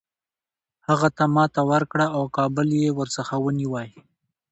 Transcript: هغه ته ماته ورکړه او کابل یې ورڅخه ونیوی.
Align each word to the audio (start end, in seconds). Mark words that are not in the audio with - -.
هغه 0.87 1.07
ته 1.17 1.23
ماته 1.35 1.61
ورکړه 1.71 2.05
او 2.17 2.23
کابل 2.37 2.67
یې 2.81 2.89
ورڅخه 2.97 3.35
ونیوی. 3.41 3.89